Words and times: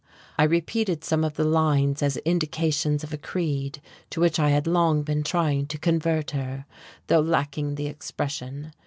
I 0.39 0.45
repeated 0.45 1.03
some 1.03 1.23
of 1.23 1.35
the 1.35 1.43
lines 1.43 2.01
as 2.01 2.17
indications 2.17 3.03
of 3.03 3.13
a 3.13 3.19
creed 3.19 3.79
to 4.09 4.19
which 4.19 4.39
I 4.39 4.49
had 4.49 4.65
long 4.65 5.03
been 5.03 5.21
trying 5.21 5.67
to 5.67 5.77
convert 5.77 6.31
her, 6.31 6.65
though 7.05 7.19
lacking 7.21 7.75
the 7.75 7.85
expression. 7.85 8.73